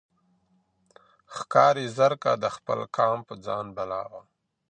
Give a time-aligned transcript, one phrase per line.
[1.35, 4.21] ښکاري زرکه د خپل قام په ځان بلا وه